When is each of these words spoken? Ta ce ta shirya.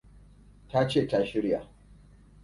Ta 0.69 0.81
ce 0.89 1.03
ta 1.11 1.19
shirya. 1.25 1.61